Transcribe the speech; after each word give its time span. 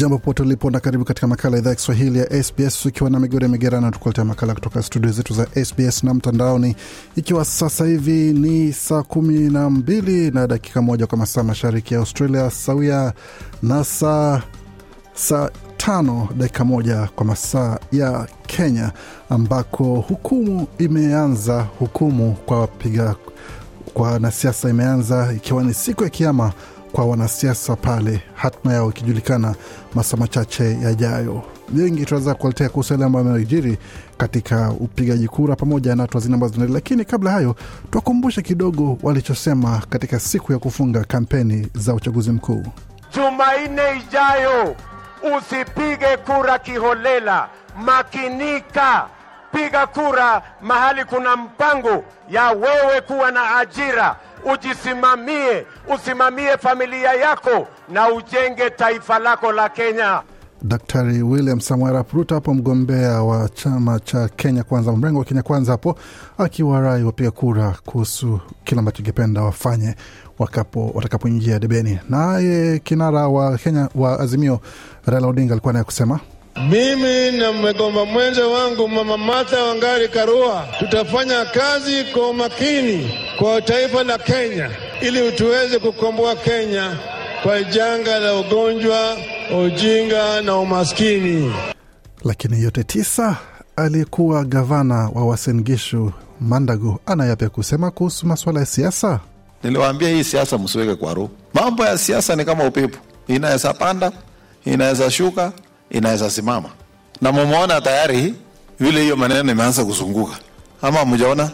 Jambo 0.00 0.18
popote 0.18 0.42
ulipo 0.42 0.70
na 0.70 0.80
karibu 0.80 1.04
katika 1.04 1.26
makala 1.26 1.58
idhaa 1.58 1.70
ya 1.70 1.76
Kiswahili 1.76 2.18
ya 2.18 2.42
SBS 2.42 2.86
ukiwa 2.86 3.10
na 3.10 3.20
migode 3.20 3.48
migerana, 3.48 3.90
tukuletea 3.90 4.24
makala 4.24 4.54
kutoka 4.54 4.82
studio 4.82 5.10
zetu 5.12 5.34
za 5.34 5.46
SBS 5.64 6.04
na 6.04 6.14
mtandaoni, 6.14 6.76
ikiwa 7.16 7.44
sasa 7.44 7.86
hivi 7.86 8.32
ni 8.32 8.72
saa 8.72 9.02
kumi 9.02 9.38
na 9.38 9.70
mbili 9.70 10.30
na 10.30 10.46
dakika 10.46 10.82
moja 10.82 11.06
kwa 11.06 11.18
masaa 11.18 11.42
mashariki 11.42 11.94
ya 11.94 12.00
Australia, 12.00 12.50
sawia 12.50 13.12
na 13.62 13.84
saa 13.84 14.42
saa 15.14 15.50
tano 15.76 16.28
dakika 16.36 16.64
moja 16.64 17.08
kwa 17.16 17.24
masaa 17.26 17.78
ya 17.92 18.28
Kenya, 18.46 18.92
ambako 19.30 19.84
hukumu 20.00 20.66
imeanza. 20.78 21.66
Hukumu 21.78 22.36
kwa 22.46 22.60
wapiga 22.60 23.14
kwa 23.94 24.10
wanasiasa 24.12 24.68
imeanza 24.70 25.32
ikiwa 25.36 25.64
ni 25.64 25.74
siku 25.74 26.04
ya 26.04 26.10
kiama 26.10 26.52
kwa 26.92 27.04
wanasiasa 27.06 27.76
pale, 27.76 28.22
hatma 28.34 28.72
yao 28.72 28.90
ikijulikana 28.90 29.54
masaa 29.94 30.16
machache 30.16 30.78
yajayo. 30.82 31.42
Wengi 31.76 32.04
tunaweza 32.06 32.34
kuwaletea 32.34 32.68
kuhusu 32.68 32.92
yale 32.94 33.04
ambayo 33.04 33.26
amejiri 33.30 33.78
katika 34.16 34.70
upigaji 34.70 35.28
kura 35.28 35.56
pamoja 35.56 35.96
na 35.96 36.02
hatua 36.02 36.20
zingine 36.20 36.34
ambazo 36.34 36.52
zinaendelea, 36.52 36.74
lakini 36.82 37.04
kabla 37.04 37.30
hayo 37.30 37.56
tuwakumbushe 37.90 38.42
kidogo 38.42 38.98
walichosema 39.02 39.82
katika 39.90 40.20
siku 40.20 40.52
ya 40.52 40.58
kufunga 40.58 41.04
kampeni 41.04 41.68
za 41.74 41.94
uchaguzi 41.94 42.30
mkuu. 42.30 42.64
Jumanne 43.14 43.82
ijayo 44.08 44.76
usipige 45.38 46.16
kura 46.26 46.58
kiholela, 46.58 47.48
makinika, 47.84 49.06
piga 49.52 49.86
kura 49.86 50.42
mahali 50.62 51.04
kuna 51.04 51.36
mpango 51.36 52.04
ya 52.30 52.50
wewe 52.50 53.00
kuwa 53.06 53.30
na 53.30 53.56
ajira, 53.56 54.16
ujisimamie, 54.52 55.66
usimamie 55.94 56.56
familia 56.58 57.12
yako 57.12 57.68
na 57.88 58.08
ujenge 58.12 58.70
taifa 58.70 59.18
lako 59.18 59.52
la 59.52 59.68
Kenya. 59.68 60.22
Daktari 60.62 61.22
William 61.22 61.60
Samoei 61.60 61.90
Arap 61.90 62.12
Ruto 62.12 62.34
hapo 62.34 62.54
mgombea 62.54 63.22
wa 63.22 63.48
chama 63.48 64.00
cha 64.00 64.28
Kenya 64.28 64.62
Kwanza, 64.64 64.92
mrengo 64.92 65.18
wa 65.18 65.24
Kenya 65.24 65.42
Kwanza, 65.42 65.72
hapo 65.72 65.98
akiwarai 66.38 67.02
wapiga 67.04 67.30
kura 67.30 67.74
kuhusu 67.86 68.40
kile 68.64 68.78
ambacho 68.78 68.98
ingependa 69.02 69.42
wafanye 69.42 69.94
wakapo 70.38 70.90
watakapoingia 70.94 71.58
debeni. 71.58 71.98
Naye 72.08 72.78
kinara 72.78 73.28
wa 73.28 73.58
Kenya 73.58 73.88
wa 73.94 74.20
Azimio 74.20 74.60
Raila 75.06 75.26
Odinga 75.26 75.52
alikuwa 75.54 75.72
naye 75.72 75.84
kusema 75.84 76.20
mimi 76.70 77.30
na 77.38 77.52
mgomba 77.52 78.04
mwenza 78.04 78.46
wangu 78.46 78.88
Mama 78.88 79.16
Martha 79.16 79.62
Wangari 79.64 80.08
Karua 80.08 80.64
tutafanya 80.78 81.44
kazi 81.44 82.04
kwa 82.04 82.30
umakini 82.30 83.14
kwa 83.40 83.62
taifa 83.62 84.02
la 84.04 84.18
Kenya 84.18 84.70
ili 85.00 85.32
tuweze 85.32 85.78
kukomboa 85.78 86.36
Kenya 86.36 86.96
kwa 87.42 87.62
janga 87.62 88.18
la 88.18 88.34
ugonjwa, 88.36 89.16
ujinga 89.64 90.42
na 90.42 90.56
umaskini. 90.56 91.54
Lakini 92.24 92.62
yote 92.62 92.84
tisa, 92.84 93.36
aliyekuwa 93.76 94.44
gavana 94.44 94.94
wa 95.14 95.24
Uasin 95.24 95.62
Gishu 95.62 96.12
Mandago 96.40 97.00
anayapya 97.06 97.48
kusema 97.48 97.90
kuhusu 97.90 98.26
masuala 98.26 98.60
ya 98.60 98.66
siasa. 98.66 99.20
Niliwaambia 99.62 100.08
hii 100.08 100.24
siasa 100.24 100.58
msiweke 100.58 100.94
kwa 100.94 101.14
roho. 101.14 101.30
Mambo 101.54 101.84
ya 101.84 101.98
siasa 101.98 102.36
ni 102.36 102.44
kama 102.44 102.64
upepo, 102.66 102.98
inaweza 103.28 103.74
panda, 103.74 104.12
inaweza 104.64 105.10
shuka, 105.10 105.52
inaweza 105.90 106.30
simama, 106.30 106.68
na 107.20 107.32
mumeona 107.32 107.80
tayari 107.80 108.34
vile 108.80 109.02
hiyo 109.02 109.16
maneno 109.16 109.52
imeanza 109.52 109.84
kuzunguka, 109.84 110.36
ama 110.82 111.04
mjaona? 111.04 111.50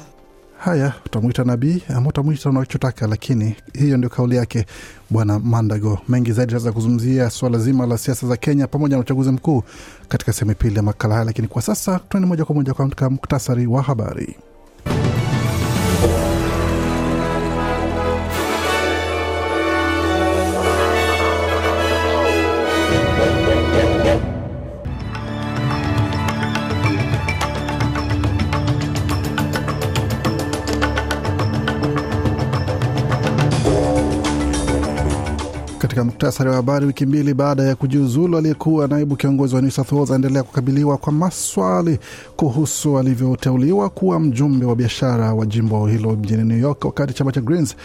Haya, 0.67 0.93
utamwita 1.07 1.45
nabii 1.45 1.83
ama 1.89 2.09
utamwita 2.09 2.51
unachotaka, 2.51 3.07
lakini 3.07 3.57
hiyo 3.75 3.97
ndio 3.97 4.11
kauli 4.11 4.37
yake 4.37 4.67
Bwana 5.11 5.39
Mandago. 5.39 5.99
Mengi 6.09 6.33
zaidi 6.33 6.49
tunaweza 6.51 6.73
kuzungumzia 6.73 7.31
suala 7.31 7.59
zima 7.59 7.87
la 7.87 7.99
siasa 7.99 8.27
za 8.27 8.37
Kenya 8.37 8.67
pamoja 8.67 8.97
na 8.97 9.01
uchaguzi 9.01 9.31
mkuu 9.31 9.63
katika 10.09 10.33
sehemu 10.33 10.55
pili 10.55 10.77
ya 10.77 10.83
makala 10.83 11.15
haya, 11.15 11.25
lakini 11.25 11.49
kwa 11.49 11.63
sasa 11.63 12.01
tuende 12.09 12.29
moja 12.29 12.45
kwa 12.45 12.55
moja 12.55 12.75
katika 12.75 13.11
muktasari 13.11 13.67
wa 13.67 13.83
habari. 13.83 14.37
Katika 35.97 36.13
muktasari 36.13 36.51
wa 36.51 36.57
habari, 36.57 36.87
wiki 36.87 37.07
mbili 37.07 37.35
baada 37.35 37.63
ya 37.63 37.75
kujiuzulu 37.75 38.39
aliyekuwa 38.39 38.89
naibu 38.89 39.17
kiongozi 39.17 39.55
wa 39.55 39.61
New 39.63 39.71
South 39.71 39.93
Wales 39.93 40.11
aendelea 40.11 40.43
kukabiliwa 40.43 40.97
kwa 40.97 41.13
maswali 41.13 41.99
kuhusu 42.37 42.99
alivyoteuliwa 42.99 43.91
kuwa 43.91 44.21
mjumbe 44.21 44.67
wa 44.67 44.77
biashara 44.77 45.35
wa 45.35 45.47
jimbo 45.47 45.87
hilo 45.87 46.13
mjini 46.17 46.45
New 46.45 46.59
York, 46.59 46.85
wakati 46.85 47.13
chama 47.15 47.33
cha 47.33 47.41
Greens 47.41 47.77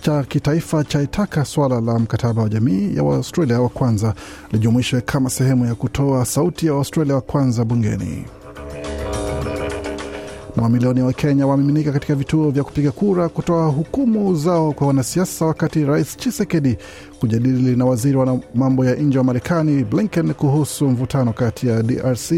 cha 0.00 0.22
kitaifa 0.22 0.84
chaitaka 0.84 1.44
swala 1.44 1.80
la 1.80 1.98
mkataba 1.98 2.42
wa 2.42 2.48
jamii 2.48 2.96
ya 2.96 3.02
Waustralia 3.02 3.60
wa 3.60 3.68
kwanza 3.68 4.14
lijumuishwe 4.52 5.00
kama 5.00 5.30
sehemu 5.30 5.66
ya 5.66 5.74
kutoa 5.74 6.24
sauti 6.24 6.66
ya 6.66 6.74
Waustralia 6.74 7.14
wa 7.14 7.20
kwanza 7.20 7.64
bungeni 7.64 8.24
mamilioni 10.56 11.02
wa 11.02 11.12
Kenya 11.12 11.46
wamiminika 11.46 11.92
katika 11.92 12.14
vituo 12.14 12.50
vya 12.50 12.64
kupiga 12.64 12.90
kura 12.92 13.28
kutoa 13.28 13.66
hukumu 13.66 14.36
zao 14.36 14.72
kwa 14.72 14.86
wanasiasa, 14.86 15.44
wakati 15.46 15.84
Rais 15.84 16.16
Chisekedi 16.16 16.76
kujadili 17.20 17.76
na 17.76 17.84
waziri 17.84 18.16
wa 18.16 18.40
mambo 18.54 18.84
ya 18.84 18.94
nje 18.94 19.18
wa 19.18 19.24
Marekani 19.24 19.84
Blinken 19.84 20.34
kuhusu 20.34 20.88
mvutano 20.88 21.32
kati 21.32 21.68
ya 21.68 21.82
DRC 21.82 22.32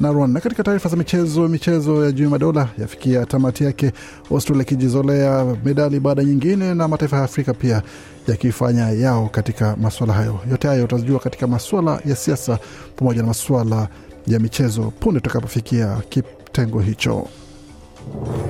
na 0.00 0.12
Rwanda. 0.12 0.34
Na 0.34 0.40
katika 0.40 0.62
taarifa 0.62 0.88
za 0.88 0.96
michezo, 0.96 1.48
michezo 1.48 2.04
ya 2.04 2.12
juu 2.12 2.30
madola 2.30 2.68
yafikia 2.78 3.26
tamati 3.26 3.64
yake, 3.64 3.92
Australia 4.30 4.62
ikijizolea 4.62 5.56
medali 5.64 6.00
baada 6.00 6.24
nyingine, 6.24 6.74
na 6.74 6.88
mataifa 6.88 7.16
ya 7.16 7.22
Afrika 7.24 7.54
pia 7.54 7.82
yakifanya 8.28 8.90
yao 8.90 9.28
katika 9.28 9.76
masuala 9.76 10.12
hayo. 10.12 10.40
Yote 10.50 10.68
hayo 10.68 10.84
utajua 10.84 11.18
katika 11.18 11.46
masuala 11.46 12.00
ya 12.06 12.16
siasa 12.16 12.58
pamoja 12.96 13.20
na 13.22 13.28
masuala 13.28 13.88
ya 14.26 14.38
michezo 14.38 14.92
punde 15.00 15.20
tutakapofikia 15.20 15.96
kitengo 16.08 16.80
hicho. 16.80 17.28
Thank 18.04 18.36
you. 18.36 18.41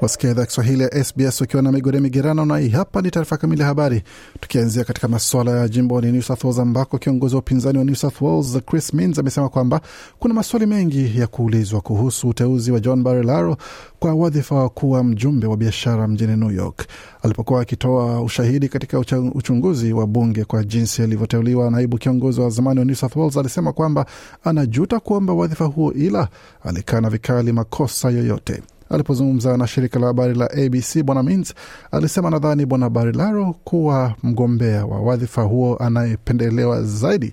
Wasikia 0.00 0.30
idhaa 0.30 0.46
Kiswahili 0.46 0.82
ya 0.82 1.04
SBS 1.04 1.40
ukiwa 1.40 1.62
na 1.62 1.72
migode 1.72 2.00
migerano, 2.00 2.44
na 2.44 2.58
hii 2.58 2.68
hapa 2.68 3.02
ni 3.02 3.10
taarifa 3.10 3.36
kamili 3.36 3.60
ya 3.62 3.66
habari, 3.68 4.02
tukianzia 4.40 4.84
katika 4.84 5.08
masuala 5.08 5.50
ya 5.50 5.68
jimbo 5.68 6.00
ni 6.00 6.12
New 6.12 6.22
South 6.22 6.44
Wales 6.44 6.58
ambako 6.58 6.98
kiongozi 6.98 7.34
wa 7.34 7.38
upinzani 7.40 7.78
wa 7.78 7.84
New 7.84 7.94
South 7.94 8.20
Wales 8.20 8.58
Chris 8.66 8.94
Minns 8.94 9.18
amesema 9.18 9.48
kwamba 9.48 9.80
kuna 10.18 10.34
maswali 10.34 10.66
mengi 10.66 11.18
ya 11.20 11.26
kuulizwa 11.26 11.80
kuhusu 11.80 12.28
uteuzi 12.28 12.72
wa 12.72 12.80
John 12.80 13.02
Barilaro 13.02 13.56
kwa 13.98 14.14
wadhifa 14.14 14.54
wa 14.54 14.68
kuwa 14.68 15.04
mjumbe 15.04 15.46
wa 15.46 15.56
biashara 15.56 16.08
mjini 16.08 16.36
New 16.36 16.50
York. 16.50 16.86
Alipokuwa 17.22 17.60
akitoa 17.60 18.22
ushahidi 18.22 18.68
katika 18.68 18.98
uchunguzi 19.34 19.92
wa 19.92 20.06
bunge 20.06 20.44
kwa 20.44 20.64
jinsi 20.64 21.02
alivyoteuliwa, 21.02 21.70
naibu 21.70 21.98
kiongozi 21.98 22.40
wa 22.40 22.50
zamani 22.50 22.78
wa 22.80 22.84
New 22.86 22.94
South 22.96 23.16
Wales 23.16 23.36
alisema 23.36 23.72
kwamba 23.72 24.06
anajuta 24.44 25.00
kuomba 25.00 25.32
wadhifa 25.32 25.64
huo, 25.64 25.92
ila 25.92 26.28
alikana 26.64 27.10
vikali 27.10 27.52
makosa 27.52 28.10
yoyote. 28.10 28.62
Alipozungumza 28.90 29.56
na 29.56 29.66
shirika 29.66 29.98
la 29.98 30.06
habari 30.06 30.34
la 30.34 30.50
ABC, 30.50 31.02
bwana 31.02 31.22
Mins 31.22 31.54
alisema 31.90 32.30
nadhani 32.30 32.66
bwana 32.66 32.90
Barilaro 32.90 33.54
kuwa 33.64 34.14
mgombea 34.22 34.86
wa 34.86 35.00
wadhifa 35.00 35.42
huo 35.42 35.76
anayependelewa 35.76 36.82
zaidi 36.82 37.32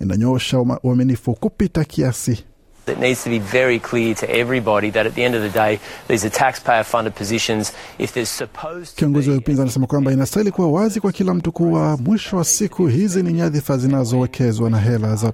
inanyoosha 0.00 0.60
uaminifu 0.82 1.34
kupita 1.34 1.84
kiasi 1.84 2.44
It 2.86 2.98
needs 2.98 3.22
to 3.24 3.30
be 3.30 3.38
very 3.38 3.78
clear 3.78 4.12
to 4.16 4.26
everybody 4.28 4.90
that 4.90 5.06
at 5.06 5.14
the 5.14 5.22
end 5.22 5.36
of 5.36 5.42
the 5.42 5.50
day, 5.50 5.78
these 6.08 6.24
are 6.24 6.30
taxpayer 6.30 6.82
funded 6.84 7.14
positions. 7.14 7.72
If 7.98 8.12
there's 8.12 8.28
supposed 8.28 8.98
to 8.98 9.04
Kiongozi 9.04 9.30
wa 9.30 9.36
upinzani 9.36 9.62
anasema 9.62 9.86
kwamba 9.86 10.12
inastahili 10.12 10.50
kuwa 10.50 10.68
wazi 10.72 11.00
kwa 11.00 11.12
kila 11.12 11.34
mtu 11.34 11.52
kuwa 11.52 11.96
mwisho 11.96 12.36
wa 12.36 12.44
siku 12.44 12.86
hizi 12.86 13.22
ni 13.22 13.32
nyadhifa 13.32 13.78
zinazowekezwa 13.78 14.70
na 14.70 14.78
hela 14.78 15.16
za 15.16 15.32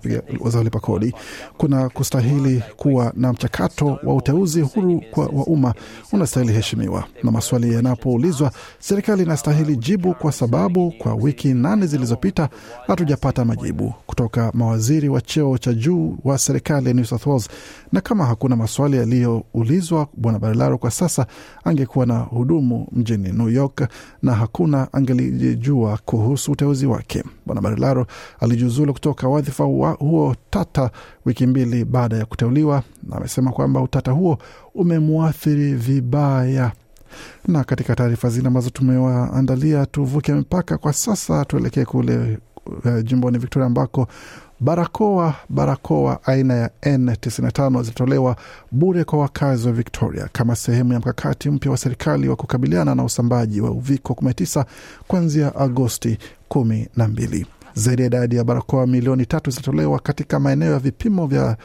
walipa 0.54 0.80
kodi. 0.80 1.14
Kuna 1.56 1.88
kustahili 1.88 2.62
kuwa 2.76 3.12
na 3.16 3.32
mchakato 3.32 3.98
wa 4.02 4.14
uteuzi 4.14 4.60
huru 4.60 5.02
kwa, 5.10 5.24
wa 5.26 5.44
umma 5.44 5.74
unastahili 6.12 6.52
heshimiwa, 6.52 7.04
na 7.22 7.30
maswali 7.30 7.74
yanapoulizwa, 7.74 8.50
serikali 8.78 9.22
inastahili 9.22 9.76
jibu, 9.76 10.14
kwa 10.14 10.32
sababu 10.32 10.90
kwa 10.98 11.14
wiki 11.14 11.48
nane 11.54 11.86
zilizopita 11.86 12.48
hatujapata 12.86 13.44
majibu 13.44 13.94
kutoka 14.06 14.50
mawaziri 14.54 15.08
wa 15.08 15.20
cheo 15.20 15.58
cha 15.58 15.72
juu 15.72 16.16
wa 16.24 16.38
serikali 16.38 16.88
ya 16.88 16.94
New 16.94 17.04
South 17.04 17.26
Wales, 17.26 17.37
na 17.92 18.00
kama 18.00 18.26
hakuna 18.26 18.56
maswali 18.56 18.96
yaliyoulizwa, 18.96 20.08
Bwana 20.16 20.38
Barilaro 20.38 20.78
kwa 20.78 20.90
sasa 20.90 21.26
angekuwa 21.64 22.06
na 22.06 22.18
hudumu 22.18 22.86
mjini 22.92 23.32
New 23.32 23.48
York 23.48 23.88
na 24.22 24.34
hakuna 24.34 24.92
angelijua 24.92 25.98
kuhusu 26.04 26.52
uteuzi 26.52 26.86
wake. 26.86 27.24
Bwana 27.46 27.60
Barilaro 27.60 28.06
alijiuzulu 28.40 28.92
kutoka 28.92 29.28
wadhifa 29.28 29.64
wa 29.64 29.90
huo 29.90 30.36
tata 30.50 30.90
wiki 31.24 31.46
mbili 31.46 31.84
baada 31.84 32.16
ya 32.16 32.24
kuteuliwa, 32.24 32.82
na 33.02 33.16
amesema 33.16 33.52
kwamba 33.52 33.80
utata 33.80 34.10
huo 34.12 34.38
umemwathiri 34.74 35.74
vibaya 35.74 36.72
na 37.46 37.64
katika 37.64 37.94
taarifa 37.96 38.28
zile 38.30 38.48
ambazo 38.48 38.70
tumewaandalia, 38.70 39.86
tuvuke 39.86 40.32
mpaka 40.34 40.78
kwa 40.78 40.92
sasa, 40.92 41.44
tuelekee 41.44 41.84
kule 41.84 42.38
uh, 42.66 43.02
jimboni 43.04 43.38
Victoria 43.38 43.66
ambako 43.66 44.08
barakoa 44.60 45.34
barakoa 45.48 46.18
aina 46.24 46.54
ya 46.54 46.70
N95 46.82 47.82
zitatolewa 47.82 48.36
bure 48.72 49.04
kwa 49.04 49.18
wakazi 49.18 49.66
wa 49.66 49.72
Victoria 49.72 50.28
kama 50.32 50.56
sehemu 50.56 50.92
ya 50.92 50.98
mkakati 50.98 51.50
mpya 51.50 51.70
wa 51.70 51.76
serikali 51.76 52.28
wa 52.28 52.36
kukabiliana 52.36 52.94
na 52.94 53.04
usambaji 53.04 53.60
wa 53.60 53.70
uviko 53.70 54.12
19 54.12 54.64
kuanzia 55.08 55.54
Agosti 55.56 56.18
kumi 56.48 56.88
na 56.96 57.08
mbili. 57.08 57.46
Zaidi 57.74 58.02
ya 58.02 58.06
idadi 58.06 58.36
ya 58.36 58.44
barakoa 58.44 58.86
milioni 58.86 59.26
tatu 59.26 59.50
zitatolewa 59.50 59.98
katika 59.98 60.40
maeneo 60.40 60.72
ya 60.72 60.78
vipimo 60.78 61.26
vya 61.26 61.56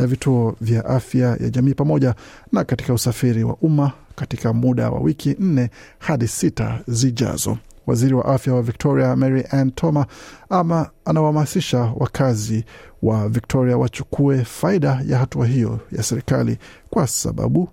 ya 0.00 0.06
vituo 0.06 0.56
vya 0.60 0.84
afya 0.84 1.28
ya 1.40 1.50
jamii 1.50 1.74
pamoja 1.74 2.14
na 2.52 2.64
katika 2.64 2.94
usafiri 2.94 3.44
wa 3.44 3.56
umma 3.56 3.92
katika 4.16 4.52
muda 4.52 4.90
wa 4.90 5.00
wiki 5.00 5.36
nne 5.38 5.70
hadi 5.98 6.28
sita 6.28 6.80
zijazo. 6.88 7.58
Waziri 7.90 8.14
wa 8.14 8.24
afya 8.24 8.54
wa 8.54 8.62
Victoria 8.62 9.16
Mary 9.16 9.44
Ann 9.50 9.70
Toma 9.70 10.06
ama 10.50 10.90
anawahamasisha 11.04 11.78
wakazi 11.96 12.64
wa 13.02 13.28
Victoria 13.28 13.76
wachukue 13.78 14.44
faida 14.44 15.02
ya 15.06 15.18
hatua 15.18 15.46
hiyo 15.46 15.80
ya 15.92 16.02
serikali 16.02 16.58
kwa 16.90 17.06
sababu 17.06 17.68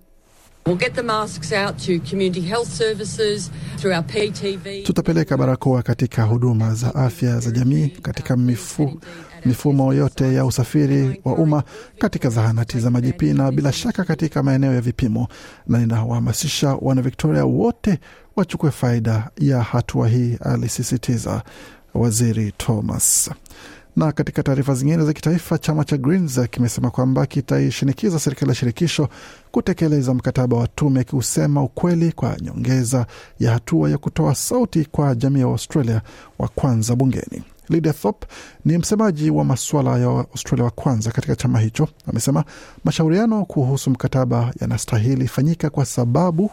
We'll 0.65 0.79
get 0.79 0.93
the 0.95 1.01
masks 1.01 1.51
out 1.51 1.77
to 1.85 1.99
community 2.09 2.41
health 2.41 2.67
services 2.67 3.51
through 3.77 3.95
our 3.95 4.03
PTV. 4.05 4.83
tutapeleka 4.83 5.37
barakoa 5.37 5.81
katika 5.83 6.23
huduma 6.23 6.73
za 6.73 6.95
afya 6.95 7.39
za 7.39 7.51
jamii 7.51 7.87
katika 7.87 8.37
mifu, 8.37 8.99
mifumo 9.45 9.93
yote 9.93 10.33
ya 10.33 10.45
usafiri 10.45 11.21
wa 11.25 11.33
umma 11.35 11.63
katika 11.99 12.29
zahanati 12.29 12.79
za 12.79 12.89
majipii 12.91 13.33
na 13.33 13.51
bila 13.51 13.71
shaka 13.71 14.03
katika 14.03 14.43
maeneo 14.43 14.73
ya 14.73 14.81
vipimo, 14.81 15.27
na 15.67 15.77
ninawahamasisha 15.79 16.77
wana 16.81 17.01
Victoria 17.01 17.45
wote 17.45 17.99
wachukue 18.37 18.71
faida 18.71 19.29
ya 19.37 19.61
hatua 19.61 20.07
hii, 20.07 20.37
alisisitiza 20.41 21.43
waziri 21.93 22.51
Thomas. 22.57 23.29
Na 23.95 24.11
katika 24.11 24.43
taarifa 24.43 24.73
zingine 24.73 25.05
za 25.05 25.13
kitaifa, 25.13 25.57
chama 25.57 25.83
cha 25.83 25.97
Greens 25.97 26.39
kimesema 26.51 26.89
kwamba 26.89 27.25
kitaishinikiza 27.25 28.19
serikali 28.19 28.49
ya 28.49 28.55
shirikisho 28.55 29.09
kutekeleza 29.51 30.13
mkataba 30.13 30.57
wa 30.57 30.67
tume 30.67 30.99
akiusema 30.99 31.63
ukweli 31.63 32.11
kwa 32.11 32.37
nyongeza 32.41 33.05
ya 33.39 33.51
hatua 33.51 33.89
ya 33.89 33.97
kutoa 33.97 34.35
sauti 34.35 34.85
kwa 34.91 35.15
jamii 35.15 35.39
ya 35.39 35.45
Australia 35.45 36.01
wa 36.39 36.47
kwanza 36.47 36.95
bungeni. 36.95 37.43
Lydia 37.69 37.93
Thorpe 37.93 38.27
ni 38.65 38.77
msemaji 38.77 39.29
wa 39.29 39.43
masuala 39.45 39.97
ya 39.97 40.07
Australia 40.07 40.65
wa 40.65 40.71
kwanza 40.71 41.11
katika 41.11 41.35
chama 41.35 41.59
hicho, 41.59 41.87
amesema 42.07 42.43
mashauriano 42.83 43.45
kuhusu 43.45 43.89
mkataba 43.89 44.53
yanastahili 44.61 45.27
fanyika 45.27 45.69
kwa 45.69 45.85
sababu 45.85 46.51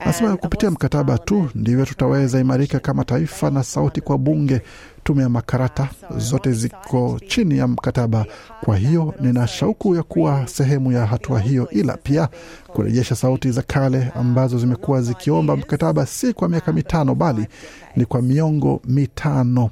Anasema 0.00 0.36
kupitia 0.36 0.70
mkataba 0.70 1.18
tu 1.18 1.48
ndivyo 1.54 1.84
tutaweza 1.86 2.40
imarika 2.40 2.78
kama 2.78 3.04
taifa 3.04 3.50
na 3.50 3.62
sauti 3.62 4.00
kwa 4.00 4.18
bunge. 4.18 4.60
Tume 5.04 5.22
ya 5.22 5.28
makarata 5.28 5.88
zote 6.16 6.52
ziko 6.52 7.20
chini 7.26 7.58
ya 7.58 7.68
mkataba, 7.68 8.26
kwa 8.60 8.76
hiyo 8.76 9.14
nina 9.20 9.46
shauku 9.46 9.96
ya 9.96 10.02
kuwa 10.02 10.46
sehemu 10.46 10.92
ya 10.92 11.06
hatua 11.06 11.40
hiyo, 11.40 11.68
ila 11.70 11.96
pia 11.96 12.28
kurejesha 12.66 13.14
sauti 13.14 13.50
za 13.50 13.62
kale 13.62 14.12
ambazo 14.14 14.58
zimekuwa 14.58 15.02
zikiomba 15.02 15.56
mkataba 15.56 16.06
si 16.06 16.32
kwa 16.32 16.48
miaka 16.48 16.72
mitano, 16.72 17.14
bali 17.14 17.46
ni 17.96 18.04
kwa 18.04 18.22
miongo 18.22 18.80
mitano. 18.84 19.70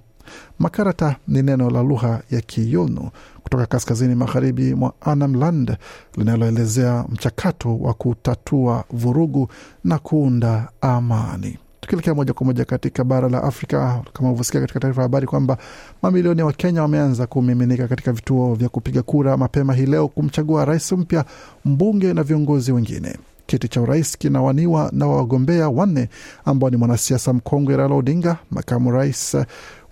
Makarata 0.58 1.16
ni 1.28 1.42
neno 1.42 1.70
la 1.70 1.82
lugha 1.82 2.22
ya 2.30 2.40
Kiyunu 2.40 3.10
kutoka 3.42 3.66
kaskazini 3.66 4.14
magharibi 4.14 4.74
mwa 4.74 4.92
Anamland 5.00 5.76
linaloelezea 6.16 7.04
mchakato 7.08 7.78
wa 7.78 7.94
kutatua 7.94 8.84
vurugu 8.90 9.48
na 9.84 9.98
kuunda 9.98 10.68
amani. 10.80 11.58
Tukielekea 11.80 12.14
moja 12.14 12.32
kwa 12.32 12.46
moja 12.46 12.64
katika 12.64 13.04
bara 13.04 13.28
la 13.28 13.42
Afrika, 13.42 14.02
kama 14.12 14.28
ulivyosikia 14.28 14.60
katika 14.60 14.80
taarifa 14.80 15.00
ya 15.00 15.04
habari 15.04 15.26
kwamba 15.26 15.58
mamilioni 16.02 16.40
ya 16.40 16.46
Wakenya 16.46 16.82
wameanza 16.82 17.26
kumiminika 17.26 17.88
katika 17.88 18.12
vituo 18.12 18.54
vya 18.54 18.68
kupiga 18.68 19.02
kura 19.02 19.36
mapema 19.36 19.74
hii 19.74 19.86
leo 19.86 20.08
kumchagua 20.08 20.64
rais 20.64 20.92
mpya, 20.92 21.24
mbunge 21.64 22.12
na 22.14 22.22
viongozi 22.22 22.72
wengine. 22.72 23.16
Kiti 23.46 23.68
cha 23.68 23.80
urais 23.80 24.18
kinawaniwa 24.18 24.90
na 24.92 25.06
wagombea 25.06 25.68
wanne 25.68 26.08
ambao 26.44 26.70
ni 26.70 26.76
mwanasiasa 26.76 27.32
mkongwe 27.32 27.76
Raila 27.76 27.94
Odinga, 27.94 28.36
makamu 28.50 28.90
rais 28.90 29.36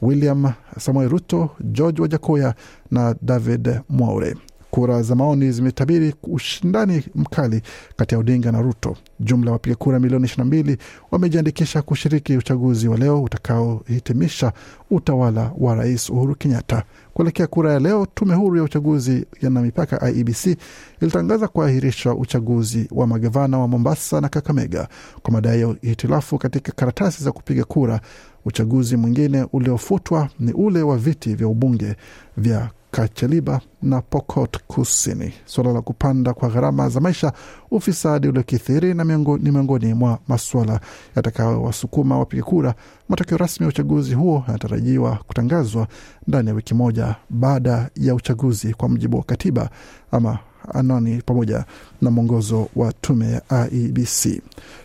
William 0.02 0.52
Samoei 0.78 1.08
Ruto, 1.08 1.50
George 1.60 2.02
Wajakoya 2.02 2.54
na 2.90 3.14
David 3.22 3.80
Mwaure. 3.88 4.36
Kura 4.74 5.02
za 5.02 5.14
maoni 5.14 5.52
zimetabiri 5.52 6.14
ushindani 6.22 7.04
mkali 7.14 7.62
kati 7.96 8.14
ya 8.14 8.18
Odinga 8.18 8.52
na 8.52 8.62
Ruto. 8.62 8.96
Jumla 9.20 9.46
ya 9.46 9.52
wapiga 9.52 9.76
kura 9.76 10.00
milioni 10.00 10.26
22 10.26 10.76
wamejiandikisha 11.10 11.82
kushiriki 11.82 12.36
uchaguzi 12.36 12.88
wa 12.88 12.96
leo 12.96 13.22
utakaohitimisha 13.22 14.52
utawala 14.90 15.52
wa 15.58 15.74
Rais 15.74 16.10
Uhuru 16.10 16.34
Kenyatta. 16.34 16.82
Kuelekea 17.14 17.46
kura 17.46 17.72
ya 17.72 17.78
leo, 17.80 18.06
tume 18.14 18.34
huru 18.34 18.56
ya 18.56 18.62
uchaguzi 18.62 19.26
na 19.42 19.50
mipaka 19.50 20.10
IEBC 20.10 20.56
ilitangaza 21.00 21.48
kuahirisha 21.48 22.14
uchaguzi 22.14 22.88
wa 22.90 23.06
magavana 23.06 23.58
wa 23.58 23.68
Mombasa 23.68 24.20
na 24.20 24.28
Kakamega 24.28 24.88
kwa 25.22 25.32
madai 25.32 25.60
ya 25.60 25.74
hitilafu 25.82 26.38
katika 26.38 26.72
karatasi 26.72 27.24
za 27.24 27.32
kupiga 27.32 27.64
kura. 27.64 28.00
Uchaguzi 28.44 28.96
mwingine 28.96 29.46
uliofutwa 29.52 30.28
ni 30.40 30.52
ule 30.52 30.82
wa 30.82 30.98
viti 30.98 31.34
vya 31.34 31.48
ubunge 31.48 31.96
vya 32.36 32.70
Kacheliba 32.94 33.60
na 33.82 34.02
Pokot 34.02 34.58
Kusini. 34.66 35.32
Suala 35.44 35.72
la 35.72 35.80
kupanda 35.82 36.34
kwa 36.34 36.48
gharama 36.48 36.88
za 36.88 37.00
maisha, 37.00 37.32
ufisadi 37.70 38.28
uliokithiri 38.28 38.94
na 38.94 39.04
miongo, 39.04 39.38
ni 39.38 39.50
miongoni 39.50 39.94
mwa 39.94 40.18
maswala 40.28 40.80
yatakayowasukuma 41.16 42.18
wapiga 42.18 42.42
kura. 42.42 42.74
Matokeo 43.08 43.38
rasmi 43.38 43.64
ya 43.64 43.68
uchaguzi 43.68 44.14
huo 44.14 44.44
yanatarajiwa 44.46 45.16
kutangazwa 45.26 45.88
ndani 46.26 46.48
ya 46.48 46.54
wiki 46.54 46.74
moja 46.74 47.14
baada 47.30 47.90
ya 47.96 48.14
uchaguzi, 48.14 48.74
kwa 48.74 48.88
mujibu 48.88 49.16
wa 49.16 49.22
katiba 49.24 49.70
ama 50.10 50.38
anani 50.74 51.22
pamoja 51.26 51.64
na 52.02 52.10
mwongozo 52.10 52.68
wa 52.76 52.92
tume 52.92 53.30
ya 53.32 53.68
IEBC. 53.72 54.42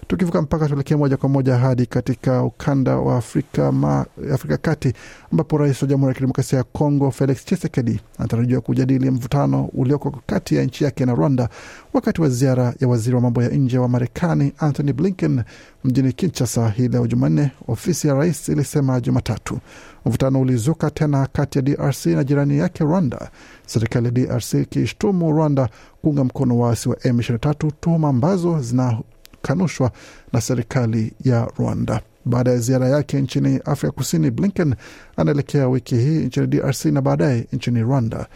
Tukivuka 0.08 0.42
mpaka 0.42 0.68
tuelekee 0.68 0.96
moja 0.96 1.18
kwa 1.18 1.30
moja 1.30 1.58
hadi 1.58 1.86
katika 1.86 2.44
ukanda 2.44 2.96
wa 2.98 3.18
Afrika, 3.18 3.72
ma, 3.72 4.06
Afrika 4.34 4.58
kati 4.58 4.94
ambapo 5.32 5.58
rais 5.58 5.82
wa 5.82 5.88
Jamhuri 5.88 6.10
ya 6.10 6.14
Kidemokrasia 6.14 6.58
ya 6.58 6.64
Kongo 6.64 7.12
Felix 7.12 7.46
Tshisekedi 7.46 8.00
anatarajiwa 8.18 8.62
kujadili 8.62 9.12
mvutano 9.12 9.66
ulioko 9.74 10.22
kati 10.26 10.56
ya 10.56 10.64
nchi 10.64 10.84
yake 10.84 11.06
na 11.06 11.14
Rwanda 11.16 11.50
wakati 11.94 12.22
wa 12.22 12.30
ziara 12.30 12.74
ya 12.80 12.88
waziri 12.88 13.16
wa 13.16 13.22
mambo 13.22 13.44
ya 13.44 13.50
nje 13.50 13.78
wa 13.78 13.88
Marekani 13.90 14.54
Anthony 14.58 14.94
Blinken 14.94 15.44
mjini 15.84 16.14
Kinshasa 16.14 16.70
hii 16.70 16.88
leo 16.88 17.08
Jumanne, 17.08 17.52
ofisi 17.68 18.08
ya 18.08 18.14
rais 18.14 18.50
ilisema 18.50 19.02
Jumatatu. 19.02 19.60
Mvutano 20.06 20.42
ulizuka 20.42 20.90
tena 20.92 21.28
kati 21.34 21.58
ya 21.58 21.62
DRC 21.62 22.06
na 22.06 22.24
jirani 22.24 22.58
yake 22.58 22.84
Rwanda, 22.84 23.32
serikali 23.66 24.06
ya 24.06 24.12
DRC 24.12 24.54
ikishtumu 24.54 25.32
Rwanda 25.32 25.70
kuunga 26.02 26.24
mkono 26.24 26.60
waasi 26.60 26.90
wa 26.90 26.96
M23, 26.96 27.72
tuhuma 27.80 28.10
ambazo 28.10 28.62
zinakanushwa 28.62 29.92
na 30.34 30.42
serikali 30.42 31.14
ya 31.24 31.52
Rwanda. 31.58 32.02
Baada 32.26 32.52
ya 32.52 32.58
ziara 32.58 32.88
yake 32.90 33.22
nchini 33.22 33.60
Afrika 33.66 33.92
Kusini, 33.92 34.32
Blinken 34.32 34.76
anaelekea 35.18 35.68
wiki 35.68 35.96
hii 35.96 36.18
nchini 36.26 36.48
DRC 36.48 36.86
na 36.86 37.02
baadaye 37.02 37.48
nchini 37.54 37.82
Rwanda. 37.82 38.28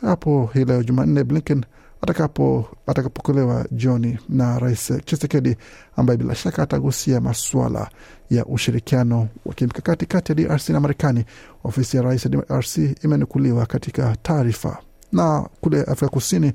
Hapo 0.00 0.50
hii 0.54 0.64
leo 0.64 0.82
Jumanne, 0.82 1.24
Blinken 1.24 1.64
atakapo 2.00 2.68
atakapokolewa 2.86 3.66
jioni 3.70 4.18
na 4.28 4.58
Rais 4.58 4.92
Chisekedi 5.04 5.56
ambaye 5.96 6.16
bila 6.16 6.34
shaka 6.34 6.62
atagusia 6.62 7.20
masuala 7.20 7.88
ya 8.30 8.44
ushirikiano 8.46 9.28
wa 9.46 9.54
kimkakati 9.54 10.06
kati 10.06 10.32
ya 10.32 10.36
DRC 10.36 10.68
na 10.68 10.80
Marekani. 10.80 11.24
Ofisi 11.64 11.96
ya 11.96 12.02
rais 12.02 12.24
ya 12.24 12.30
DRC 12.30 12.78
imenukuliwa 13.04 13.66
katika 13.66 14.16
taarifa. 14.22 14.78
Na 15.12 15.46
kule 15.60 15.80
Afrika 15.82 16.08
Kusini, 16.08 16.52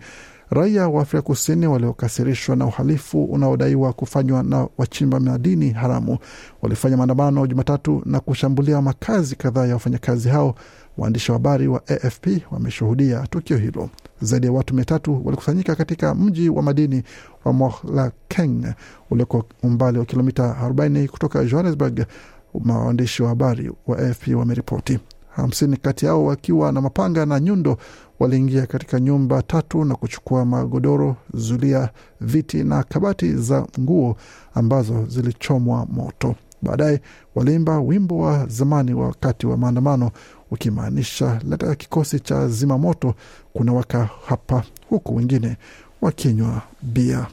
raia 0.49 0.87
wa 0.87 1.01
Afrika 1.01 1.21
Kusini 1.21 1.67
waliokasirishwa 1.67 2.55
na 2.55 2.65
uhalifu 2.65 3.23
unaodaiwa 3.25 3.93
kufanywa 3.93 4.43
na 4.43 4.67
wachimba 4.77 5.19
madini 5.19 5.69
haramu 5.71 6.17
walifanya 6.61 6.97
maandamano 6.97 7.47
Jumatatu 7.47 8.01
na 8.05 8.19
kushambulia 8.19 8.81
makazi 8.81 9.35
kadhaa 9.35 9.65
ya 9.67 9.73
wafanyakazi 9.73 10.29
hao. 10.29 10.55
Waandishi 10.97 11.31
wa 11.31 11.37
habari 11.37 11.67
wa 11.67 11.81
AFP 11.87 12.27
wameshuhudia 12.51 13.27
tukio 13.29 13.57
hilo. 13.57 13.89
Zaidi 14.21 14.45
ya 14.47 14.53
watu 14.53 14.75
mia 14.75 14.85
tatu 14.85 15.21
walikusanyika 15.25 15.75
katika 15.75 16.15
mji 16.15 16.49
wa 16.49 16.61
madini 16.63 17.03
wa 17.45 17.53
Mohlakeng 17.53 18.73
ulioko 19.09 19.43
umbali 19.63 19.99
wa 19.99 20.05
kilomita 20.05 20.55
40 20.63 21.07
kutoka 21.07 21.43
Johannesburg. 21.45 22.05
Waandishi 22.69 23.23
wa 23.23 23.29
habari 23.29 23.71
wa 23.87 23.97
AFP 23.99 24.27
wameripoti 24.35 24.99
hamsini 25.35 25.77
kati 25.77 26.05
yao 26.05 26.25
wakiwa 26.25 26.71
na 26.71 26.81
mapanga 26.81 27.25
na 27.25 27.39
nyundo 27.39 27.77
waliingia 28.19 28.65
katika 28.65 28.99
nyumba 28.99 29.41
tatu 29.41 29.85
na 29.85 29.95
kuchukua 29.95 30.45
magodoro, 30.45 31.15
zulia, 31.33 31.89
viti 32.21 32.63
na 32.63 32.83
kabati 32.83 33.33
za 33.35 33.67
nguo 33.79 34.15
ambazo 34.53 35.05
zilichomwa 35.05 35.85
moto. 35.89 36.35
Baadaye 36.61 37.01
waliimba 37.35 37.79
wimbo 37.79 38.17
wa 38.17 38.45
zamani 38.47 38.93
wakati 38.93 39.47
wa 39.47 39.57
maandamano 39.57 40.11
ukimaanisha 40.51 41.39
leta 41.49 41.75
kikosi 41.75 42.19
cha 42.19 42.47
zimamoto 42.47 43.15
kuna 43.53 43.73
waka 43.73 44.09
hapa, 44.25 44.63
huku 44.89 45.15
wengine 45.15 45.57
wakinywa 46.01 46.61
bia. 46.81 47.27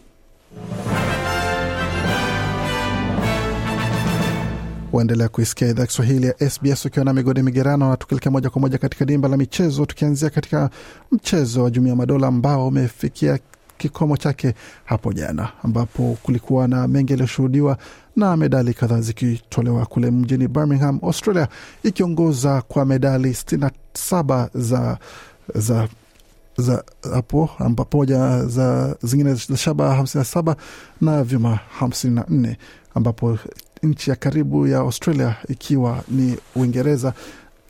Waendelea 4.92 5.28
kuisikia 5.28 5.68
idhaa 5.68 5.86
Kiswahili 5.86 6.26
ya 6.26 6.50
SBS 6.50 6.84
ukiwa 6.86 7.04
na 7.04 7.12
migode 7.12 7.42
migerano, 7.42 7.96
tukielekea 7.96 8.32
moja 8.32 8.50
kwa 8.50 8.60
moja 8.60 8.78
katika 8.78 9.04
dimba 9.04 9.28
la 9.28 9.36
michezo, 9.36 9.86
tukianzia 9.86 10.30
katika 10.30 10.70
mchezo 11.12 11.62
wa 11.64 11.70
Jumuiya 11.70 11.96
Madola 11.96 12.26
ambao 12.26 12.68
umefikia 12.68 13.38
kikomo 13.78 14.16
chake 14.16 14.54
hapo 14.84 15.12
jana, 15.12 15.48
ambapo 15.62 16.18
kulikuwa 16.22 16.68
na 16.68 16.88
mengi 16.88 17.12
yaliyoshuhudiwa 17.12 17.78
na 18.16 18.36
medali 18.36 18.74
kadhaa 18.74 19.00
zikitolewa 19.00 19.86
kule 19.86 20.10
mjini 20.10 20.48
Birmingham, 20.48 20.98
Australia, 21.02 21.48
ikiongoza 21.82 22.62
kwa 22.62 22.84
medali 22.84 23.30
67 23.30 24.48
za 24.54 24.98
za 25.54 25.88
za 26.56 26.84
hapo 27.12 27.50
pamoja 27.90 28.44
za 28.46 28.96
zingine 29.02 29.34
za 29.34 29.56
shaba 29.56 30.00
57 30.02 30.54
na 31.00 31.24
vyuma 31.24 31.58
54 31.80 32.56
ambapo 32.94 33.38
nchi 33.82 34.10
ya 34.10 34.16
karibu 34.16 34.66
ya 34.66 34.78
Australia 34.78 35.36
ikiwa 35.48 36.02
ni 36.08 36.36
Uingereza, 36.56 37.12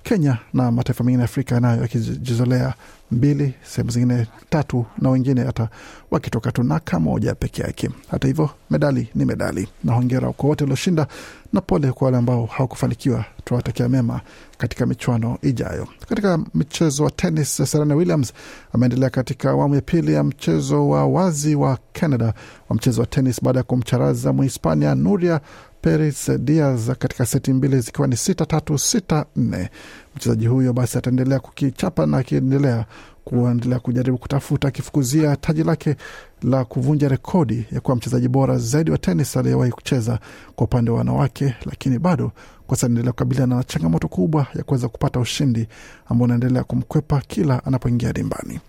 Kenya 0.08 0.38
na 0.54 0.70
mataifa 0.72 1.04
mengine 1.04 1.20
ya 1.22 1.24
Afrika 1.24 1.60
nayo 1.60 1.82
yakijizolea 1.82 2.74
mbili, 3.10 3.54
sehemu 3.62 3.90
zingine 3.90 4.26
tatu, 4.50 4.86
na 4.98 5.10
wengine 5.10 5.44
hata 5.44 5.68
wakitoka 6.10 6.52
tu 6.52 6.62
naka 6.62 7.00
moja 7.00 7.34
peke 7.34 7.62
yake. 7.62 7.90
Hata 8.10 8.26
hivyo, 8.28 8.50
medali 8.70 9.08
ni 9.14 9.24
medali, 9.24 9.68
na 9.84 9.92
hongera 9.92 10.32
kwa 10.32 10.48
wote 10.48 10.64
walioshinda 10.64 11.06
na 11.52 11.60
pole 11.60 11.92
kwa 11.92 12.04
wale 12.04 12.16
ambao 12.16 12.46
hawakufanikiwa. 12.46 13.24
Tunawatakia 13.44 13.88
mema 13.88 14.20
katika 14.58 14.86
michuano 14.86 15.38
ijayo. 15.42 15.88
Katika 16.08 16.38
mchezo 16.54 17.04
wa 17.04 17.10
tenis, 17.10 17.56
Serena 17.70 17.94
Williams 17.94 18.32
ameendelea 18.72 19.10
katika 19.10 19.50
awamu 19.50 19.74
ya 19.74 19.80
pili 19.80 20.12
ya 20.14 20.24
mchezo 20.24 20.88
wa 20.88 21.06
wazi 21.06 21.54
wa 21.54 21.78
Canada 21.92 22.34
wa 22.68 22.76
mchezo 22.76 23.00
wa 23.00 23.06
tenis 23.06 23.42
baada 23.44 23.58
ya 23.58 23.62
kumcharaza 23.62 24.32
Mhispania 24.32 24.94
Nuria 24.94 25.40
Peris 25.80 26.30
Diaz 26.38 26.90
katika 26.98 27.26
seti 27.26 27.52
mbili 27.52 27.80
zikiwa 27.80 28.06
ni 28.08 28.16
sita 28.16 28.46
tatu 28.46 28.78
sita 28.78 29.26
nne. 29.36 29.70
Mchezaji 30.16 30.46
huyo 30.46 30.72
basi 30.72 30.98
ataendelea 30.98 31.40
kukichapa 31.40 32.06
na 32.06 32.18
akiendelea 32.18 32.86
kuendelea 33.28 33.78
kujaribu 33.78 34.18
kutafuta 34.18 34.68
akifukuzia 34.68 35.36
taji 35.36 35.62
lake 35.64 35.96
la 36.42 36.64
kuvunja 36.64 37.08
rekodi 37.08 37.66
ya 37.72 37.80
kuwa 37.80 37.96
mchezaji 37.96 38.28
bora 38.28 38.58
zaidi 38.58 38.90
wa 38.90 38.98
tenis 38.98 39.36
aliyewahi 39.36 39.72
kucheza 39.72 40.18
kwa 40.56 40.64
upande 40.64 40.90
wa 40.90 40.98
wanawake, 40.98 41.54
lakini 41.66 41.98
bado 41.98 42.32
kwa 42.66 42.76
sasa 42.76 42.86
anaendelea 42.86 43.12
kukabiliana 43.12 43.56
na 43.56 43.62
changamoto 43.64 44.08
kubwa 44.08 44.46
ya 44.54 44.64
kuweza 44.64 44.88
kupata 44.88 45.20
ushindi 45.20 45.68
ambao 46.06 46.24
unaendelea 46.24 46.64
kumkwepa 46.64 47.20
kila 47.26 47.64
anapoingia 47.64 48.12
dimbani. 48.12 48.60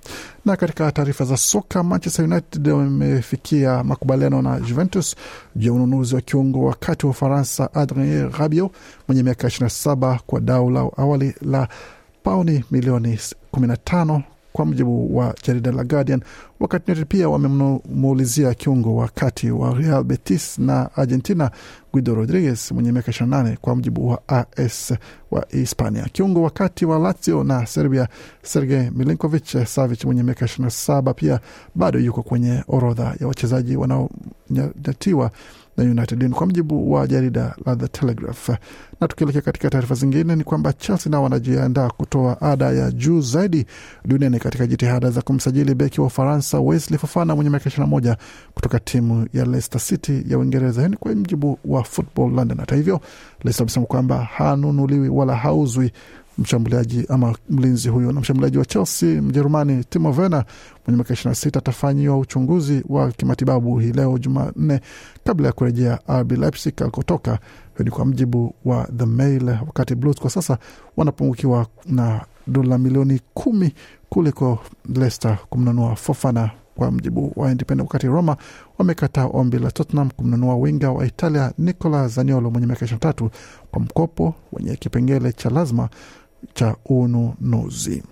Na 0.45 0.55
katika 0.55 0.91
taarifa 0.91 1.25
za 1.25 1.37
soka, 1.37 1.83
Manchester 1.83 2.25
United 2.25 2.67
wamefikia 2.67 3.83
makubaliano 3.83 4.41
na 4.41 4.59
Juventus 4.59 5.15
juu 5.55 5.67
ya 5.67 5.73
ununuzi 5.73 6.15
wa 6.15 6.21
kiungo 6.21 6.65
wa 6.65 6.73
kati 6.75 7.05
wa 7.05 7.09
Ufaransa 7.11 7.73
Adrien 7.73 8.31
Rabiot 8.31 8.71
mwenye 9.07 9.23
miaka 9.23 9.47
27 9.47 10.19
kwa 10.25 10.39
dau 10.39 10.69
la 10.69 10.79
awali 10.97 11.35
la 11.41 11.67
pauni 12.23 12.63
milioni 12.71 13.19
15 13.53 14.21
kwa 14.53 14.65
mujibu 14.65 15.17
wa 15.17 15.35
jarida 15.47 15.71
la 15.71 15.83
Guardian. 15.83 16.21
Wakati 16.59 16.91
United 16.91 17.07
pia 17.07 17.29
wamemuulizia 17.29 18.53
kiungo 18.53 18.95
wa 18.95 19.07
kati 19.07 19.51
wa 19.51 19.73
Real 19.73 20.03
Betis 20.03 20.59
na 20.59 20.89
Argentina 20.95 21.51
Guido 21.93 22.15
Rodriguez 22.15 22.71
mwenye 22.71 22.91
miaka 22.91 23.11
28 23.11 23.57
kwa 23.57 23.75
mujibu 23.75 24.07
wa 24.09 24.21
AS 24.27 24.93
wa 25.31 25.45
Hispania. 25.49 26.03
Kiungo 26.11 26.41
wa 26.41 26.49
kati 26.49 26.85
wa 26.85 26.99
Lazio 26.99 27.43
na 27.43 27.65
Serbia 27.65 28.07
sergey 28.43 28.89
Milinkovic 28.89 29.65
Savic 29.65 30.05
mwenye 30.05 30.23
miaka 30.23 30.45
27 30.45 31.13
pia 31.13 31.39
bado 31.75 31.99
yuko 31.99 32.23
kwenye 32.23 32.63
orodha 32.67 33.15
ya 33.19 33.27
wachezaji 33.27 33.77
wanaonyatiwa 33.77 35.31
na 35.79 35.91
United 35.91 36.29
kwa 36.29 36.47
mjibu 36.47 36.91
wa 36.93 37.07
jarida 37.07 37.55
la 37.65 37.75
The 37.75 37.87
Telegraph. 37.87 38.49
Na 39.01 39.07
tukielekea 39.07 39.41
katika 39.41 39.69
taarifa 39.69 39.95
zingine 39.95 40.35
ni 40.35 40.43
kwamba 40.43 40.73
Chelsea 40.73 41.11
nao 41.11 41.23
wanajiandaa 41.23 41.89
kutoa 41.89 42.41
ada 42.41 42.71
ya 42.71 42.91
juu 42.91 43.21
zaidi 43.21 43.65
duniani 44.05 44.39
katika 44.39 44.67
jitihada 44.67 45.09
za 45.09 45.21
kumsajili 45.21 45.75
beki 45.75 46.01
wa 46.01 46.07
Ufaransa 46.07 46.59
Wesley 46.59 46.97
Fofana 46.99 47.35
mwenye 47.35 47.49
miaka 47.49 47.69
21 47.69 48.15
kutoka 48.53 48.79
timu 48.79 49.27
ya 49.33 49.45
Leicester 49.45 49.81
City 49.81 50.23
ya 50.27 50.37
Uingereza. 50.39 50.87
Ni 50.87 50.97
kwa 50.97 51.11
mjibu 51.15 51.59
wa 51.65 51.83
Football 51.83 52.31
London. 52.33 52.57
Hata 52.57 52.75
hivyo, 52.75 52.99
Leicester 53.43 53.63
amesema 53.63 53.85
kwamba 53.85 54.17
hanunuliwi 54.23 55.09
wala 55.09 55.35
hauzwi 55.35 55.91
mshambuliaji 56.39 57.05
ama 57.09 57.35
mlinzi 57.49 57.89
huyo. 57.89 58.11
Na 58.11 58.19
mshambuliaji 58.21 58.57
wa 58.57 58.65
Chelsea 58.65 59.21
Mjerumani 59.21 59.83
Timo 59.83 60.09
Werner 60.11 60.45
mwenye 60.87 60.95
miaka 60.97 61.13
26 61.13 61.57
atafanyiwa 61.57 62.17
uchunguzi 62.17 62.83
wa 62.89 63.11
kimatibabu 63.11 63.79
hii 63.79 63.91
leo 63.91 64.17
Jumanne 64.17 64.81
kabla 65.25 65.47
ya 65.47 65.53
kurejea 65.53 65.99
RB 66.21 66.31
Leipzig 66.31 66.73
alikotoka. 66.81 67.31
Hiyo 67.31 67.85
ni 67.85 67.91
kwa 67.91 68.05
mjibu 68.05 68.55
wa 68.65 68.87
The 68.97 69.05
Mail, 69.05 69.47
wakati 69.49 69.95
Blues 69.95 70.15
kwa 70.19 70.29
sasa 70.29 70.57
wanapungukiwa 70.97 71.67
na 71.85 72.21
dola 72.47 72.77
milioni 72.77 73.21
kumi 73.33 73.73
kuliko 74.09 74.59
Leicester 74.95 75.37
kumnunua 75.49 75.95
Fofana 75.95 76.51
kwa 76.75 76.91
mjibu 76.91 77.33
wa 77.35 77.51
Independent, 77.51 77.87
wakati 77.89 78.07
Roma 78.07 78.37
wamekataa 78.77 79.25
ombi 79.25 79.59
la 79.59 79.71
Tottenham 79.71 80.09
kumnunua 80.09 80.55
winga 80.55 80.91
wa 80.91 81.05
Italia 81.05 81.53
Nicola 81.57 82.07
Zaniolo 82.07 82.51
mwenye 82.51 82.67
miaka 82.67 82.85
23 82.85 83.29
kwa 83.71 83.81
mkopo 83.81 84.35
wenye 84.53 84.75
kipengele 84.75 85.31
cha 85.33 85.49
lazima 85.49 85.89
cha 86.53 86.75
ununuzi. 86.85 88.03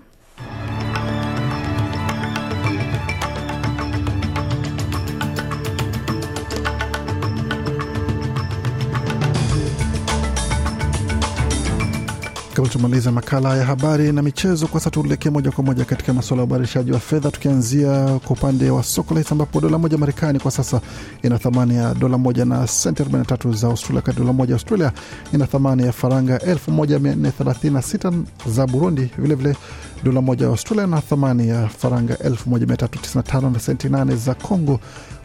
Kabla 12.57 12.71
tumaliza 12.71 13.11
makala 13.11 13.57
ya 13.57 13.65
habari 13.65 14.11
na 14.11 14.21
michezo, 14.21 14.67
kwa 14.67 14.79
sasa 14.79 14.89
tuelekee 14.91 15.29
moja 15.29 15.51
kwa 15.51 15.63
moja 15.63 15.85
katika 15.85 16.13
masuala 16.13 16.41
ya 16.41 16.45
ubadilishaji 16.47 16.91
wa 16.91 16.99
fedha, 16.99 17.31
tukianzia 17.31 18.19
kwa 18.25 18.35
upande 18.35 18.69
wa 18.69 18.83
soko 18.83 19.13
la 19.13 19.19
hisa 19.19 19.31
ambapo 19.31 19.61
dola 19.61 19.77
moja 19.77 19.97
Marekani 19.97 20.39
kwa 20.39 20.51
sasa 20.51 20.81
ina 21.23 21.37
thamani 21.39 21.75
ya 21.75 21.93
dola 21.93 22.17
moja 22.17 22.45
na 22.45 22.67
senti 22.67 23.03
43 23.03 23.53
za 23.53 23.67
Australia, 23.67 23.95
wakati 23.95 24.17
dola 24.19 24.33
moja 24.33 24.53
Australia 24.53 24.91
ina 25.33 25.47
thamani 25.47 25.83
ya 25.83 25.91
faranga 25.91 26.37
1436 26.37 28.23
za 28.47 28.67
Burundi. 28.67 29.09
Vilevile 29.17 29.55
dola 30.03 30.21
moja 30.21 30.45
ya 30.45 30.51
Australia 30.51 30.87
na 30.87 31.01
thamani 31.01 31.47
ya 31.47 31.67
faranga 31.67 32.13
1395 32.15 33.51
na 33.53 33.59
senti 33.59 33.87
8 33.89 34.15
za 34.15 34.33
Congo, 34.33 34.79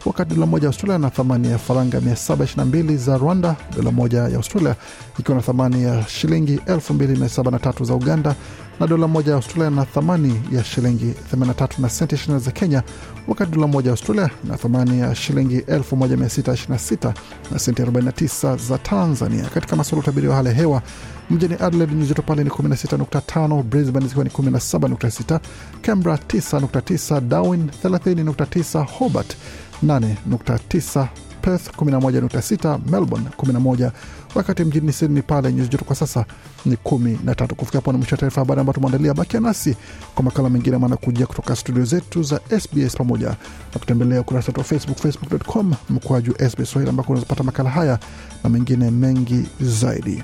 wakati 0.05 0.33
dola 0.35 0.45
moja 0.45 0.63
ya 0.63 0.69
Australia 0.69 0.97
na 0.97 1.09
thamani 1.09 1.51
ya 1.51 1.57
faranga 1.57 1.99
722 1.99 2.97
za 2.97 3.17
Rwanda, 3.17 3.55
dola 3.75 3.91
moja 3.91 4.17
ya 4.19 4.35
Australia 4.37 4.75
ikiwa 5.19 5.37
na 5.37 5.43
thamani 5.43 5.83
ya 5.83 6.03
shilingi 6.07 6.55
2073 6.57 7.85
za 7.85 7.93
Uganda, 7.95 8.35
na 8.79 8.87
dola 8.87 9.07
moja 9.07 9.29
ya 9.31 9.35
Australia 9.35 9.69
na 9.69 9.85
thamani 9.85 10.41
ya 10.51 10.63
shilingi 10.63 11.13
83 11.35 11.67
na 11.81 11.89
senti 11.89 12.15
20 12.15 12.39
za 12.39 12.51
Kenya, 12.51 12.83
wakati 13.27 13.51
dola 13.51 13.67
moja 13.67 13.87
ya 13.89 13.91
Australia 13.93 14.29
na 14.43 14.57
thamani 14.57 14.99
ya 14.99 15.15
shilingi 15.15 15.59
1626 15.59 17.13
na 17.51 17.59
senti 17.59 17.81
49 17.81 18.57
za 18.57 18.77
Tanzania. 18.77 19.43
Katika 19.53 19.75
masuala 19.75 20.01
utabiri 20.03 20.27
wa 20.27 20.35
hali 20.35 20.47
ya 20.47 20.53
hewa 20.55 20.81
mjini 21.29 21.55
Adelaide 21.59 21.95
nyuzi 21.95 22.07
joto 22.07 22.21
pale 22.21 22.43
ni 22.43 22.49
16.5, 22.49 23.63
Brisbane 23.63 24.07
zikiwa 24.07 24.23
ni 24.23 24.29
17.6, 24.29 25.39
Canberra 25.81 26.15
9.9, 26.15 27.21
Darwin 27.21 27.69
30.9, 27.83 28.85
Hobart 28.85 29.37
8.9 29.85 31.07
Perth 31.43 31.75
11.6, 31.77 32.79
Melbourne 32.91 33.27
11, 33.37 33.91
wakati 34.35 34.63
mjini 34.63 34.93
Sydney 34.93 35.21
pale 35.21 35.53
nyuzi 35.53 35.69
joto 35.69 35.85
kwa 35.85 35.95
sasa 35.95 36.25
ni 36.65 36.75
13. 36.75 37.53
Kufikia 37.53 37.77
hapo 37.79 37.91
ni 37.91 37.97
mwisho 37.97 38.15
wa 38.15 38.19
taarifa 38.19 38.41
habari 38.41 38.59
ambayo 38.61 38.73
tumeandalia. 38.73 39.13
Bakia 39.13 39.39
nasi 39.39 39.75
kwa 40.15 40.23
makala 40.23 40.49
mengine 40.49 40.77
manakujia 40.77 41.25
kutoka 41.25 41.55
studio 41.55 41.85
zetu 41.85 42.23
za 42.23 42.39
SBS 42.59 42.95
pamoja 42.97 43.27
na 43.73 43.79
kutembelea 43.79 44.21
ukurasa 44.21 44.47
wetu 44.47 44.59
wa 44.59 44.63
Facebook, 44.65 44.97
facebook.com 44.97 45.73
mkoaju 45.89 46.33
SBS 46.49 46.69
Swahili 46.71 46.89
ambako 46.89 47.11
unazopata 47.11 47.43
makala 47.43 47.69
haya 47.69 47.99
na 48.43 48.49
mengine 48.49 48.91
mengi 48.91 49.45
zaidi. 49.61 50.23